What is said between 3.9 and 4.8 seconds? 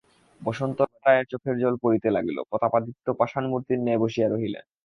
বসিয়া রহিলেন।